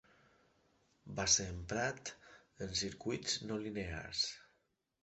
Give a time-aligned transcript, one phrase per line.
[1.19, 2.13] Va ser emprat
[2.67, 4.27] en circuits no linears.